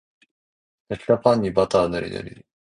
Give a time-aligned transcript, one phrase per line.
[0.89, 2.43] 焼けたパンにバターぬりぬり